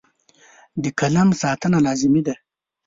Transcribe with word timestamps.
د 0.83 0.85
قلم 0.99 1.29
ساتنه 1.41 1.77
لازمي 1.85 2.21
ده. 2.27 2.35